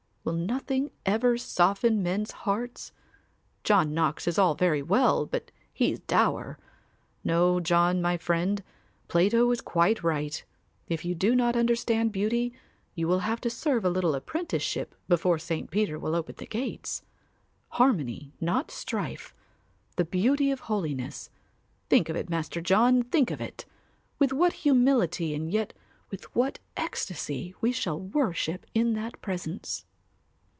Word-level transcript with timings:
Will 0.23 0.33
nothing 0.33 0.91
ever 1.03 1.35
soften 1.35 2.03
men's 2.03 2.31
hearts? 2.45 2.91
John 3.63 3.91
Knox 3.95 4.27
is 4.27 4.37
all 4.37 4.53
very 4.53 4.83
well, 4.83 5.25
but 5.25 5.49
he's 5.73 5.99
dour. 6.01 6.59
No, 7.23 7.59
John, 7.59 8.03
my 8.03 8.17
friend, 8.17 8.63
Plato 9.07 9.47
was 9.47 9.61
quite 9.61 10.03
right; 10.03 10.45
if 10.87 11.03
you 11.03 11.15
do 11.15 11.33
not 11.33 11.55
understand 11.55 12.11
beauty 12.11 12.53
you 12.93 13.07
will 13.07 13.21
have 13.21 13.41
to 13.41 13.49
serve 13.49 13.83
a 13.83 13.89
little 13.89 14.13
apprenticeship 14.13 14.93
before 15.07 15.39
St. 15.39 15.71
Peter 15.71 15.97
will 15.97 16.13
open 16.15 16.35
the 16.37 16.45
gates. 16.45 17.01
Harmony 17.69 18.31
not 18.39 18.69
strife, 18.69 19.33
the 19.95 20.05
Beauty 20.05 20.51
of 20.51 20.59
Holiness, 20.61 21.31
think 21.89 22.09
of 22.09 22.15
it, 22.15 22.29
Master 22.29 22.61
John, 22.61 23.01
think 23.01 23.31
of 23.31 23.41
it! 23.41 23.65
With 24.19 24.31
what 24.33 24.53
humility 24.53 25.33
and 25.33 25.51
yet 25.51 25.73
with 26.11 26.25
what 26.35 26.59
ecstasy 26.77 27.55
we 27.59 27.71
shall 27.71 27.99
worship 27.99 28.67
in 28.75 28.93
that 28.93 29.19
presence. 29.23 29.83